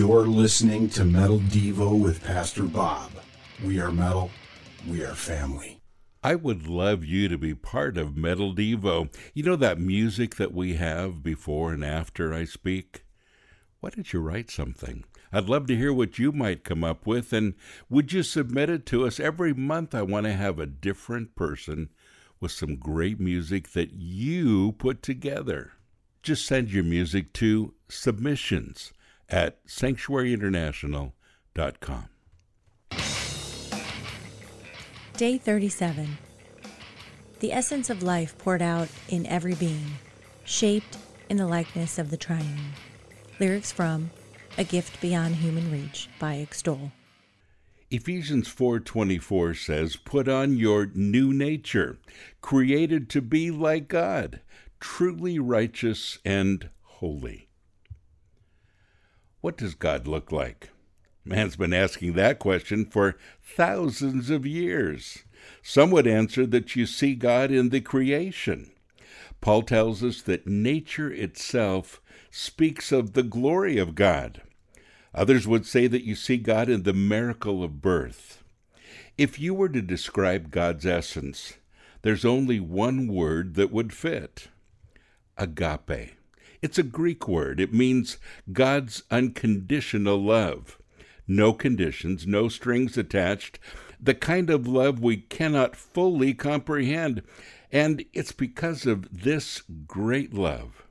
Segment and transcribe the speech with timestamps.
[0.00, 3.10] You're listening to Metal Devo with Pastor Bob.
[3.62, 4.30] We are metal,
[4.88, 5.82] we are family.
[6.24, 9.14] I would love you to be part of Metal Devo.
[9.34, 13.04] You know that music that we have before and after I speak?
[13.80, 15.04] Why don't you write something?
[15.34, 17.52] I'd love to hear what you might come up with, and
[17.90, 19.20] would you submit it to us?
[19.20, 21.90] Every month, I want to have a different person
[22.40, 25.72] with some great music that you put together.
[26.22, 28.94] Just send your music to submissions
[29.30, 32.08] at sanctuaryinternational.com.
[35.16, 36.18] Day 37.
[37.40, 39.98] The essence of life poured out in every being,
[40.44, 40.96] shaped
[41.28, 42.72] in the likeness of the triune.
[43.38, 44.10] Lyrics from
[44.56, 46.92] A Gift Beyond Human Reach by Extol.
[47.90, 51.98] Ephesians 4:24 says, "Put on your new nature,
[52.40, 54.40] created to be like God,
[54.78, 57.49] truly righteous and holy."
[59.40, 60.70] What does God look like?
[61.24, 65.24] Man's been asking that question for thousands of years.
[65.62, 68.70] Some would answer that you see God in the creation.
[69.40, 74.42] Paul tells us that nature itself speaks of the glory of God.
[75.14, 78.42] Others would say that you see God in the miracle of birth.
[79.16, 81.54] If you were to describe God's essence,
[82.02, 84.48] there's only one word that would fit
[85.36, 86.14] agape.
[86.62, 87.58] It's a Greek word.
[87.60, 88.18] It means
[88.52, 90.78] God's unconditional love.
[91.26, 93.58] No conditions, no strings attached,
[94.00, 97.22] the kind of love we cannot fully comprehend.
[97.72, 100.84] And it's because of this great love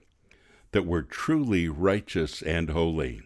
[0.72, 3.22] that we're truly righteous and holy.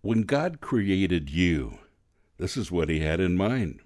[0.00, 1.78] When God created you,
[2.38, 3.80] this is what He had in mind.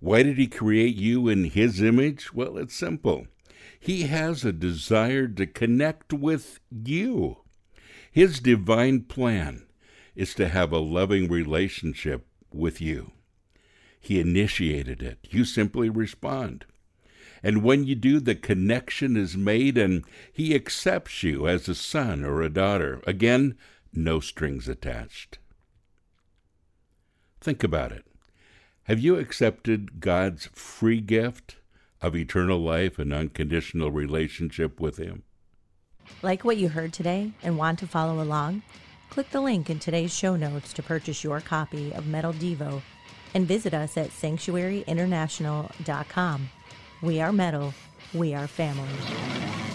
[0.00, 2.34] Why did He create you in His image?
[2.34, 3.26] Well, it's simple.
[3.86, 7.36] He has a desire to connect with you.
[8.10, 9.64] His divine plan
[10.16, 13.12] is to have a loving relationship with you.
[14.00, 15.28] He initiated it.
[15.30, 16.64] You simply respond.
[17.44, 22.24] And when you do, the connection is made and he accepts you as a son
[22.24, 23.00] or a daughter.
[23.06, 23.54] Again,
[23.92, 25.38] no strings attached.
[27.40, 28.04] Think about it.
[28.82, 31.58] Have you accepted God's free gift
[32.06, 35.24] of eternal life and unconditional relationship with Him?
[36.22, 38.62] Like what you heard today and want to follow along?
[39.10, 42.80] Click the link in today's show notes to purchase your copy of Metal Devo
[43.34, 46.50] and visit us at sanctuaryinternational.com.
[47.02, 47.74] We are metal,
[48.14, 49.65] we are family.